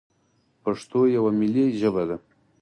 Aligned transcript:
پښتو 0.63 0.99
یوه 1.15 1.31
ملي 1.39 1.65
ژبه 1.79 2.03
ده. 2.09 2.17